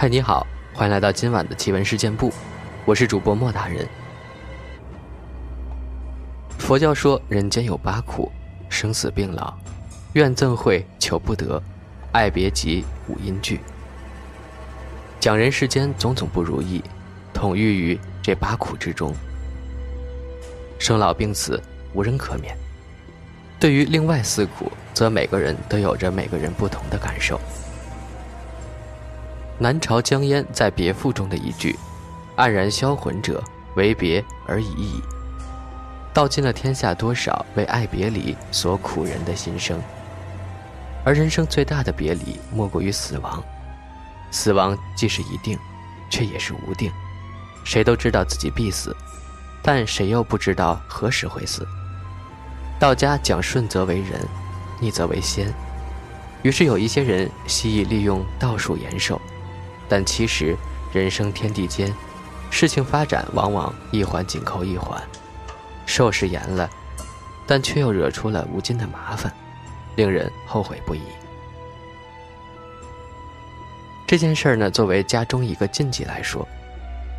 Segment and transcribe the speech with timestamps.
[0.00, 2.32] 嗨，你好，欢迎来到今晚的奇闻事件部，
[2.86, 3.86] 我是主播莫大人。
[6.56, 8.32] 佛教说人间有八苦：
[8.70, 9.52] 生死病老、
[10.14, 11.62] 怨憎会、求不得、
[12.12, 13.60] 爱别急、五阴聚。
[15.20, 16.82] 讲人世间种种不如意，
[17.34, 19.14] 统御于这八苦之中。
[20.78, 21.62] 生老病死
[21.92, 22.56] 无人可免。
[23.58, 27.38] 对于另外四苦，则每个人都有着每个人不同的感受。
[29.62, 31.78] 南朝江淹在《别赋》中的一句
[32.34, 33.44] ：“黯然销魂者，
[33.76, 35.02] 为别而已矣。”
[36.14, 39.78] 道尽了天下多少为爱别离所苦人的心声。
[41.04, 43.42] 而人生最大的别离，莫过于死亡。
[44.30, 45.58] 死亡既是一定，
[46.08, 46.90] 却也是无定。
[47.62, 48.96] 谁都知道自己必死，
[49.62, 51.68] 但谁又不知道何时会死？
[52.78, 54.26] 道家讲顺则为人，
[54.80, 55.52] 逆则为仙。
[56.42, 59.20] 于是有一些人习以利用道术延寿。
[59.90, 60.56] 但其实，
[60.92, 61.92] 人生天地间，
[62.48, 65.02] 事情发展往往一环紧扣一环，
[65.84, 66.70] 寿是延了，
[67.44, 69.34] 但却又惹出了无尽的麻烦，
[69.96, 71.02] 令人后悔不已。
[74.06, 76.46] 这件事儿呢，作为家中一个禁忌来说，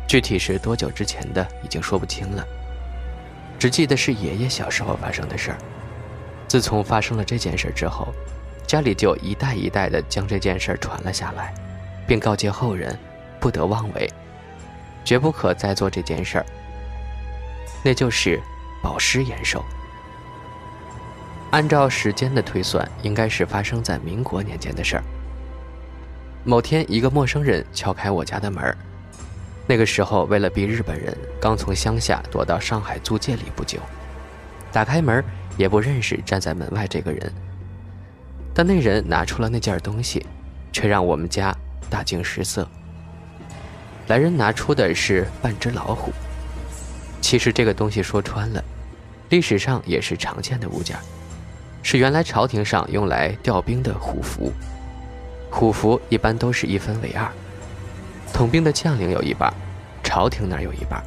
[0.08, 2.42] 具体是多久之前的已经说不清了，
[3.58, 5.58] 只记得是爷爷小时候发生的事儿。
[6.48, 8.08] 自从发生了这件事之后，
[8.66, 11.52] 家里就一代一代的将这件事传了下来。
[12.12, 12.94] 并告诫后人，
[13.40, 14.06] 不得妄为，
[15.02, 16.46] 绝不可再做这件事儿。
[17.82, 18.38] 那就是
[18.82, 19.64] 保尸延寿。
[21.52, 25.02] 按照时间的推算，应该是发生在民国年间的事儿。
[26.44, 28.76] 某天，一个陌生人敲开我家的门
[29.66, 33.78] 那个时候，为了避日本人，刚从乡下躲到上海租界里不久。
[34.70, 35.24] 打开门，
[35.56, 37.32] 也不认识站在门外这个人。
[38.52, 40.26] 但那人拿出了那件东西，
[40.74, 41.56] 却让我们家。
[41.90, 42.66] 大惊失色。
[44.08, 46.12] 来人拿出的是半只老虎。
[47.20, 48.62] 其实这个东西说穿了，
[49.28, 50.96] 历史上也是常见的物件，
[51.82, 54.52] 是原来朝廷上用来调兵的虎符。
[55.50, 57.30] 虎符一般都是一分为二，
[58.32, 59.52] 统兵的将领有一半，
[60.02, 61.02] 朝廷那有一半。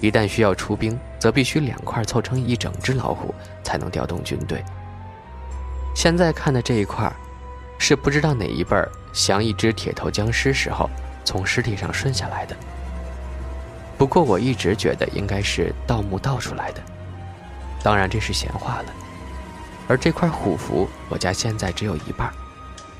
[0.00, 4.62] 一旦需要出兵，则必须两块凑成一整只老虎，才能调动军队。
[5.94, 7.10] 现在看的这一块。
[7.78, 10.88] 是不知道哪一辈儿降一只铁头僵尸时候
[11.24, 12.56] 从尸体上顺下来的。
[13.96, 16.82] 不过我一直觉得应该是盗墓盗出来的，
[17.82, 18.86] 当然这是闲话了。
[19.86, 22.32] 而这块虎符，我家现在只有一半，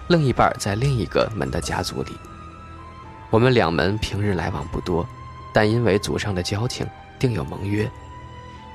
[0.09, 2.17] 另一半在另一个门的家族里。
[3.31, 5.05] 我们两门平日来往不多，
[5.53, 6.87] 但因为祖上的交情，
[7.19, 7.91] 定有盟约。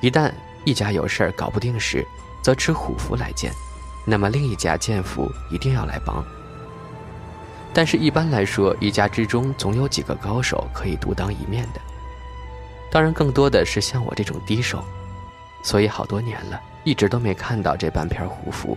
[0.02, 0.32] 一旦
[0.66, 2.06] 一家有事儿搞不定时，
[2.42, 3.54] 则持虎符来见。
[4.10, 6.26] 那么另一家剑府一定要来帮，
[7.72, 11.80] 但是，一般来说，一家之中总有几个高手可以独当一面的。
[12.92, 14.84] 当然，更多的是像我这种低手，
[15.62, 18.76] 所以好多年了，一直都没看到这半片虎符。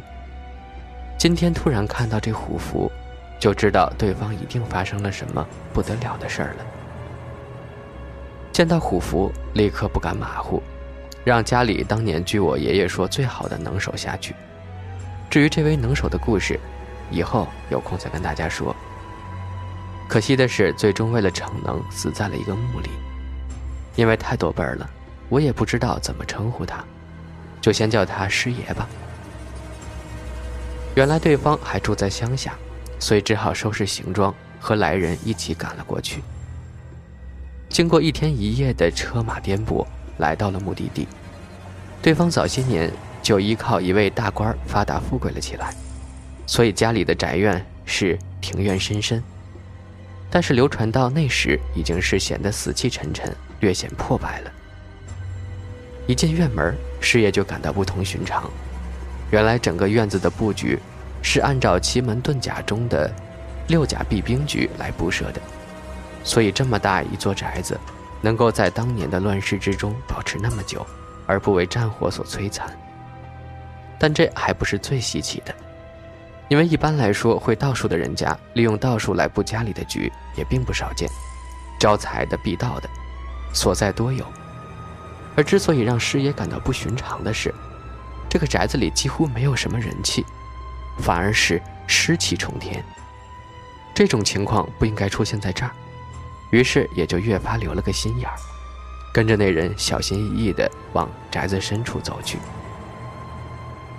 [1.16, 2.92] 今天突然看到这虎符，
[3.40, 6.66] 就知道对方一定发生了什么不得了的事儿了。
[8.52, 10.62] 见到虎符，立刻不敢马虎，
[11.24, 14.34] 让家里当年据我爷爷说最好的能手下去。
[15.32, 16.60] 至于这位能手的故事，
[17.10, 18.76] 以后有空再跟大家说。
[20.06, 22.90] 可惜的是，最终为了逞能，死在了一个墓里。
[23.96, 24.86] 因为太多辈儿了，
[25.30, 26.84] 我也不知道怎么称呼他，
[27.62, 28.86] 就先叫他师爷吧。
[30.96, 32.52] 原来对方还住在乡下，
[32.98, 36.22] 所以只好收拾行装，和来人一起赶了过去。
[37.70, 39.86] 经过一天一夜的车马颠簸，
[40.18, 41.08] 来到了目的地。
[42.02, 42.92] 对方早些年。
[43.22, 45.72] 就依靠一位大官发达富贵了起来，
[46.44, 49.22] 所以家里的宅院是庭院深深。
[50.28, 54.50] 但是流传到那时，已经是显得死气沉沉，略显破败了。
[56.08, 58.50] 一进院门，师爷就感到不同寻常。
[59.30, 60.76] 原来整个院子的布局
[61.22, 63.08] 是按照奇门遁甲中的
[63.68, 65.40] 六甲避兵局来布设的，
[66.24, 67.78] 所以这么大一座宅子，
[68.20, 70.84] 能够在当年的乱世之中保持那么久，
[71.32, 72.70] 而不为战火所摧残。
[73.98, 75.54] 但这还不是最稀奇的，
[76.48, 81.08] 因为一般来说，会道术的人家利用道术来布家里的局也并不少见，
[81.80, 82.90] 招财的、避道的，
[83.54, 84.26] 所在多有。
[85.34, 87.54] 而之所以让师爷感到不寻常的是，
[88.28, 90.26] 这个宅子里几乎没有什么人气，
[90.98, 92.84] 反而是湿气冲天。
[93.94, 95.72] 这种情况不应该出现在这儿，
[96.50, 98.36] 于是也就越发留了个心眼儿，
[99.12, 102.38] 跟着那人小心翼翼地往宅子深处走去。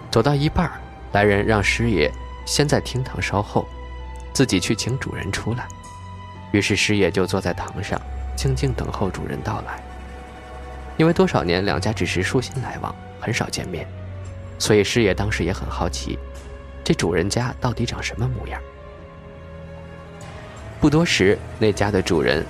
[0.10, 0.71] 走到一半，
[1.12, 2.12] 来人让师爷
[2.45, 3.68] 先在厅堂稍后，
[4.33, 5.68] 自己去请主人出来。
[6.51, 8.00] 于是师爷就坐在堂上，
[8.36, 9.81] 静静等候主人到来。
[10.98, 13.88] 因为多少年两家只是书信来往，很少见面，
[14.60, 16.19] 所以师爷当时也很好奇，
[16.83, 18.62] 这主人家到底长什么模样。
[20.80, 22.45] 不多时，那家的主人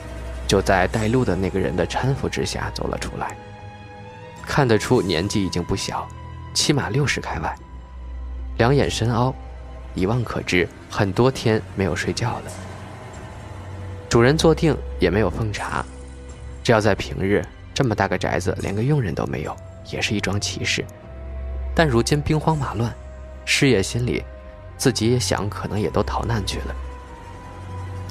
[0.54, 3.36] 就在带路的那个人的搀扶之下走了出来。
[4.46, 6.08] 看得出年纪已经不小，
[6.54, 7.56] 起码六十开外，
[8.60, 9.34] 两眼深凹，
[9.96, 12.52] 一望可知很多天没有睡觉了。
[14.08, 15.84] 主人坐定也没有奉茶，
[16.64, 17.44] 这要在平日。
[17.74, 19.58] 这么大个宅子，连个佣人都没有，
[19.90, 20.86] 也是一桩奇事。
[21.74, 22.94] 但如今兵荒马乱，
[23.44, 24.24] 师爷心里
[24.78, 26.76] 自己也想，可能也都逃难去了。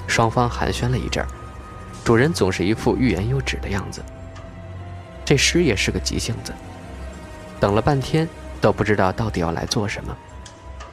[0.09, 1.29] 双方寒暄了一阵儿，
[2.04, 4.02] 主人总是一副欲言又止的样子。
[5.25, 6.52] 这师爷是个急性子，
[7.60, 8.28] 等了半天
[8.60, 10.16] 都不知道到底要来做什么。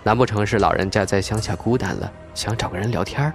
[0.03, 3.31] 难不成是老人家在乡下孤单了，想找个人聊天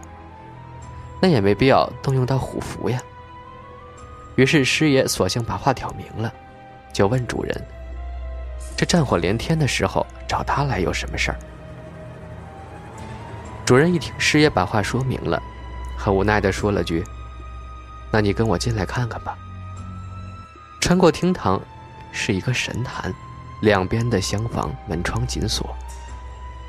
[1.20, 3.00] 那也没必要动用到虎符呀。
[4.36, 6.32] 于是师爷索性把话挑明了，
[6.92, 7.66] 就问主人
[8.76, 11.38] ：“这战火连天的时候找他来有什么事儿？”
[13.64, 15.40] 主人一听师爷把话说明了，
[15.98, 17.04] 很无奈地说了句
[18.14, 19.36] ：“那你跟我进来看看吧。”
[20.80, 21.60] 穿过厅堂，
[22.12, 23.12] 是一个神坛，
[23.60, 25.74] 两边的厢房门窗紧锁。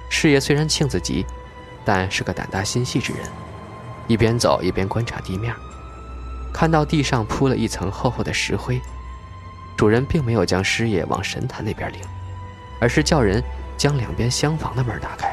[0.10, 1.24] 师爷虽然性子急，
[1.86, 3.30] 但是个胆大心细之人，
[4.08, 5.54] 一边走一边观察地面。
[6.52, 8.82] 看到地上铺了一层厚厚的石灰，
[9.78, 12.02] 主人并没有将师爷往神坛那边领，
[12.82, 13.44] 而是叫人
[13.78, 15.32] 将两边厢房的门打开，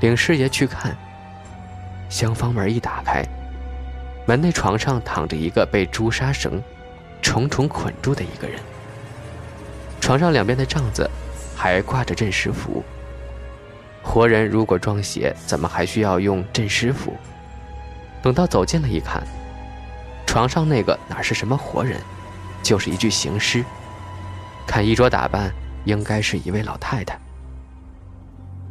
[0.00, 0.96] 领师爷去看。
[2.08, 3.22] 厢房门一打开，
[4.26, 6.60] 门内床上躺着一个被朱砂绳
[7.22, 8.60] 重重捆住的一个人，
[10.00, 11.08] 床上两边的帐子
[11.56, 12.84] 还挂着镇尸符。
[14.02, 17.16] 活人如果装邪，怎么还需要用镇尸符？
[18.20, 19.22] 等到走近了一看。
[20.26, 22.00] 床上那个哪是什么活人，
[22.62, 23.64] 就是一具行尸。
[24.66, 25.52] 看衣着打扮，
[25.84, 27.16] 应该是一位老太太。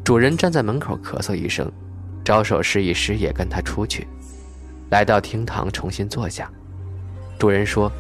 [0.04, 1.72] 主人站在门口咳嗽一声，
[2.24, 4.08] 招手示意师爷跟他出去，
[4.90, 6.50] 来到厅堂重新坐下。
[7.38, 7.92] 主人说：“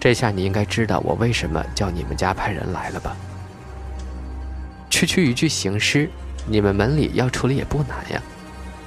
[0.00, 3.16] 这下你应该知道我为什么叫你们家派人来了吧？
[4.90, 6.10] 区区一具行尸，
[6.46, 8.22] 你们门里要处理也不难呀，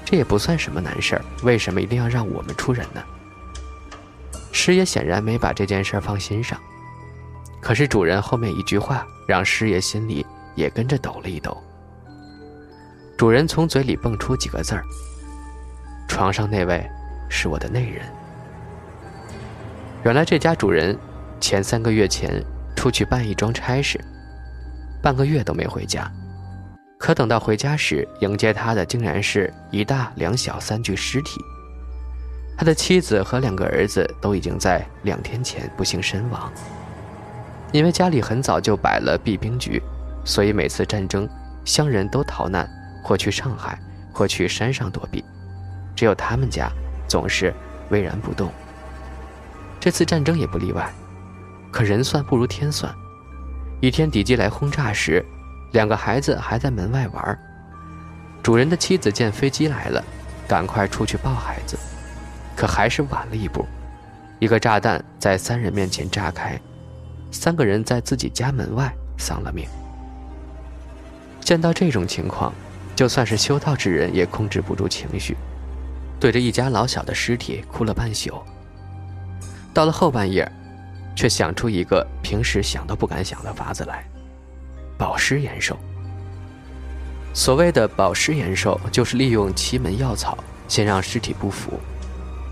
[0.04, 3.02] 这也不算什么难事儿，为什么一定要让我们出人呢？”
[4.52, 6.60] 师爷显然没把这件事放心上，
[7.62, 10.26] 可是主人后面一句话让师爷心里
[10.56, 11.58] 也跟着抖了一抖。
[13.18, 14.84] 主人从嘴里蹦出几个字儿
[16.08, 16.84] ：“床上那位
[17.30, 18.02] 是我的内人。”
[20.04, 20.98] 原来这家主人
[21.40, 22.44] 前三个月前
[22.76, 24.00] 出去办一桩差事，
[25.02, 26.12] 半个月都没回家，
[26.98, 31.40] 可等到回家时，迎接他的竟然是一大两小三具尸体。
[32.58, 36.52] 他的妻子和两个儿子都已经在两天前不幸身亡。
[37.72, 39.82] 因为家里很早就摆了避兵局，
[40.24, 41.28] 所以每次战争，
[41.66, 42.70] 乡人都逃难，
[43.04, 43.78] 或去上海，
[44.14, 45.22] 或去山上躲避，
[45.96, 46.70] 只有他们家
[47.08, 47.54] 总是
[47.90, 48.52] 巍然不动。
[49.80, 50.92] 这次战争也不例外，
[51.72, 52.94] 可人算不如天算。
[53.82, 55.24] 一天敌机来轰炸时，
[55.74, 57.40] 两个孩子还在门外玩。
[58.42, 60.04] 主人的妻子见飞机来了，
[60.48, 61.78] 赶快出去抱孩子。
[62.56, 63.66] 可还是晚了一步，
[64.40, 66.60] 一个炸弹在三人面前炸开，
[67.32, 69.68] 三个人在自己家门外丧了命。
[71.42, 72.54] 见到这种情况，
[72.96, 75.36] 就算是修道之人也控制不住情绪，
[76.20, 78.42] 对着一家老小的尸体哭了半宿。
[79.74, 80.50] 到了后半夜，
[81.16, 84.06] 却想出一个平时想都不敢想的法子来：
[84.98, 85.78] 保尸延寿。
[87.34, 91.80] 所谓的保尸延寿，就是利用奇门药草，先让尸体不腐。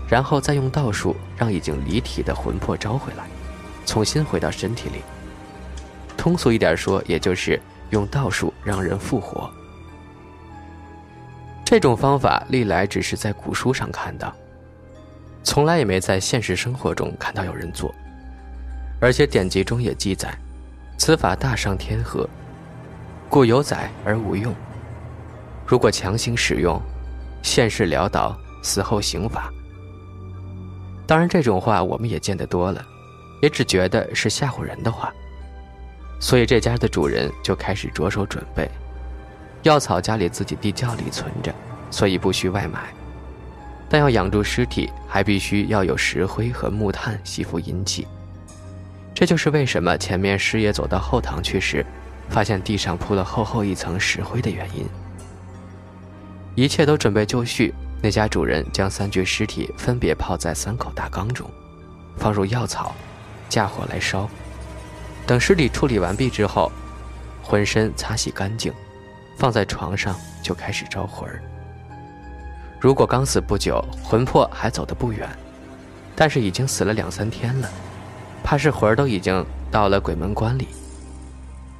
[0.06, 3.24] 然后再用道术让已经离体的魂魄招回来，
[3.86, 4.96] 重新回到身体里。
[6.14, 9.50] 通俗一点说，也就是用道术让人复活。
[11.64, 14.32] 这种方法历来只是在古书上看到，
[15.42, 17.92] 从来也没在现实生活中看到有人做。
[19.00, 20.32] 而且典籍中也记载，
[20.98, 22.28] 此法大上天和，
[23.28, 24.54] 故有载而无用。
[25.66, 26.80] 如果强行使用，
[27.42, 29.50] 现世潦倒，死后刑罚。
[31.06, 32.84] 当然，这种话我们也见得多了，
[33.42, 35.12] 也只觉得是吓唬人的话。
[36.20, 38.70] 所以这家的主人就开始着手准备，
[39.64, 41.52] 药草家里自己地窖里存着，
[41.90, 42.80] 所以不需外买。
[43.88, 48.06] 但要养住尸体，还必须要有石灰和木炭吸附阴气。
[49.14, 51.84] 这就是为什么前面师爷走到后堂去时，
[52.28, 54.86] 发现地上铺了厚厚一层石灰的原因。
[56.54, 61.50] 一切都准备就绪，那家主人将三具尸体分别泡在三口大缸中，
[62.18, 62.94] 放入药草，
[63.48, 64.28] 架火来烧。
[65.26, 66.70] 等尸体处理完毕之后，
[67.42, 68.72] 浑身擦洗干净，
[69.36, 71.42] 放在床上就开始招魂儿。
[72.80, 75.28] 如果刚死不久，魂魄还走得不远，
[76.14, 77.68] 但是已经死了两三天了，
[78.42, 80.68] 怕是魂儿都已经到了鬼门关里，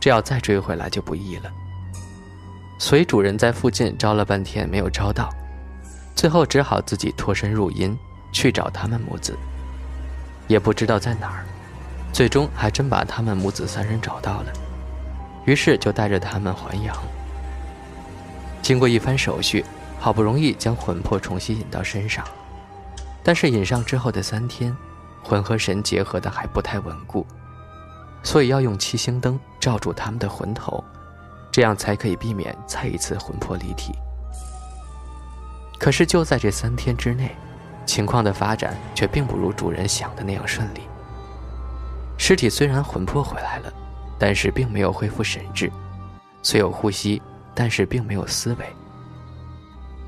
[0.01, 1.53] 这要再追回来就不易了。
[2.79, 5.29] 所以主人在附近招了半天没有招到，
[6.15, 7.97] 最后只好自己脱身入阴
[8.33, 9.37] 去找他们母子，
[10.49, 11.45] 也不知道在哪儿，
[12.13, 14.53] 最终还真把他们母子三人找到了，
[15.45, 16.97] 于是就带着他们还阳。
[18.65, 19.65] 经过一番手续。
[20.01, 22.23] 好不容易将魂魄重新引到身上，
[23.23, 24.77] 但是引上之后的三天，
[25.23, 27.27] 魂和神结合的还不太稳固，
[28.23, 30.85] 所以要用七星灯罩住他们的魂头，
[31.51, 33.95] 这样才可以避免再一次魂魄离体。
[35.79, 37.35] 可是就在这三天之内，
[37.87, 40.83] 情况的发展却并不如主人想的那样顺利。
[42.19, 43.73] 尸体虽然魂魄回来了，
[44.19, 45.73] 但是并没有恢复神智，
[46.43, 47.23] 虽有呼吸，
[47.55, 48.67] 但是并没有思维。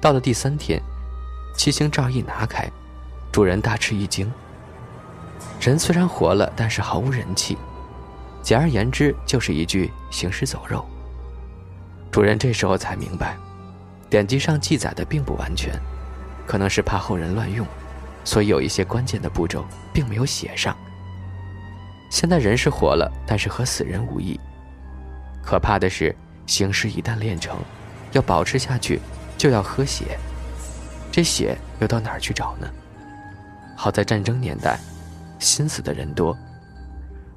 [0.01, 0.81] 到了第三天，
[1.57, 2.71] 七星罩一拿开，
[3.33, 4.31] 主人大吃一惊。
[5.61, 7.57] 人虽然活了，但是毫无人气，
[8.43, 10.85] 简而言之就是一具行尸走肉。
[12.11, 13.37] 主人这时候才明白，
[14.09, 15.73] 典籍上记载的并不完全，
[16.47, 17.67] 可能是怕后人乱用，
[18.25, 20.77] 所以有一些关键的步骤并没有写上。
[22.11, 24.39] 现在人是活了，但是和死人无异。
[25.43, 26.15] 可怕的是，
[26.47, 27.59] 行尸一旦炼成，
[28.13, 29.01] 要保持下去。
[29.39, 30.19] 就要喝血，
[31.13, 32.67] 这血又到哪儿去找呢？
[33.77, 34.81] 好在战争年代，
[35.39, 36.35] 心死的人多。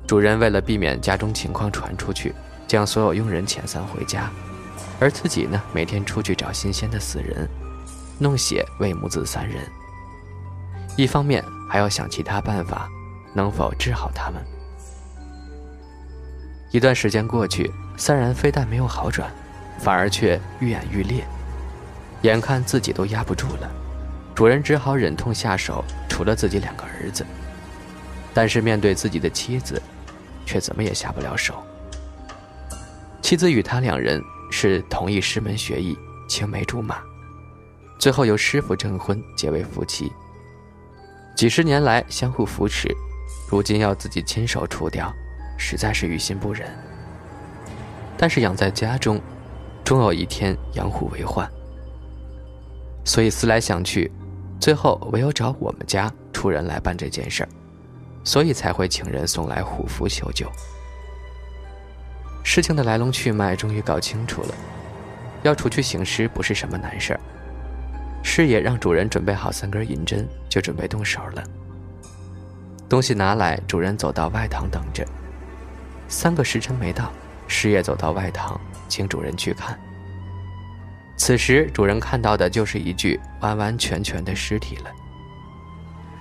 [0.07, 2.33] 主人为了避免家中情况传出去，
[2.65, 4.31] 将所有佣人遣散回家，
[4.97, 7.45] 而自己呢，每天出去找新鲜的死人，
[8.17, 9.61] 弄血喂母子三人。
[10.95, 12.89] 一方面还要想其他办法，
[13.33, 14.41] 能否治好他们。
[16.71, 19.31] 一段时间过去，三人非但没有好转，
[19.79, 21.25] 反而却愈演愈烈。
[22.21, 23.71] 眼看自己都压不住了，
[24.35, 27.25] 主人只好忍痛下手，除了自己两个儿子。
[28.33, 29.81] 但是面对自己的妻子，
[30.45, 31.63] 却怎么也下不了手。
[33.21, 34.21] 妻子与他两人
[34.51, 35.97] 是同一师门学艺，
[36.27, 37.01] 青梅竹马，
[37.97, 40.11] 最后由师傅证婚，结为夫妻。
[41.35, 42.87] 几十年来相互扶持，
[43.49, 45.11] 如今要自己亲手除掉，
[45.59, 46.67] 实在是于心不忍。
[48.17, 49.21] 但是养在家中，
[49.83, 51.47] 终有一天养虎为患。
[53.05, 54.11] 所以思来想去，
[54.59, 57.49] 最后唯有找我们家出人来办这件事儿，
[58.23, 60.49] 所以才会请人送来虎符求救。
[62.43, 64.55] 事情的来龙去脉终于搞清楚了，
[65.43, 67.19] 要除去行尸不是什么难事儿。
[68.21, 71.43] 师爷让主人准备好三根银针，就准备动手了。
[72.89, 75.05] 东西拿来，主人走到外堂等着。
[76.09, 77.11] 三个时辰没到，
[77.47, 79.79] 师爷走到外堂，请主人去看。
[81.15, 84.91] 此时，主人看到的就是一具完完全全的尸体了。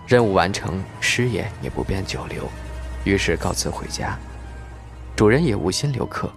[0.07, 2.47] 任务完成，师爷也不便久留，
[3.05, 4.19] 于是告辞回家。
[5.17, 6.31] 主人也无心留客，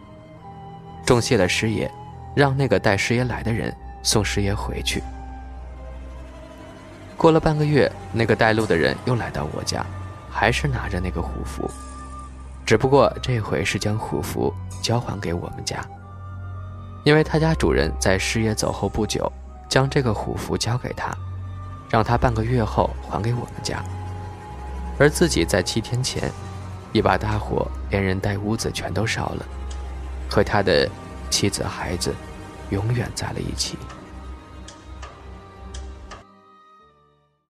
[1.06, 1.92] 重谢了师爷，
[2.34, 5.04] 让那个带师爷来的人送师爷回去。
[7.18, 9.86] 过了半个月，那个带路的人又来到我家，
[10.30, 11.70] 还是拿着那个虎符，
[12.72, 15.86] 只不过这回是将虎符交还给我们家。
[17.04, 19.30] 因为他家主人在师爷走后不久，
[19.68, 21.14] 将这个虎符交给他，
[21.90, 23.84] 让他半个月后还给我们家，
[24.98, 26.32] 而自己在七天前，
[26.94, 29.46] 一把大火连人带屋子全都烧了，
[30.30, 30.90] 和他的
[31.30, 32.16] 妻子孩子
[32.70, 33.78] 永远在了一起。